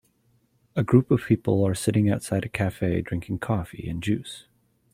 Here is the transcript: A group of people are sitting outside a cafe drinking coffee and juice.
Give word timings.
A 0.75 0.81
group 0.83 1.11
of 1.11 1.25
people 1.25 1.63
are 1.63 1.75
sitting 1.75 2.09
outside 2.09 2.43
a 2.43 2.49
cafe 2.49 3.01
drinking 3.01 3.37
coffee 3.37 3.87
and 3.87 4.01
juice. 4.01 4.47